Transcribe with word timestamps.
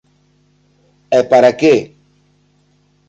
E 1.17 1.19
para 1.31 1.51
que? 1.59 1.75